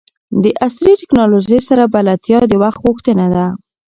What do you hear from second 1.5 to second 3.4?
سره بلدتیا د وخت غوښتنه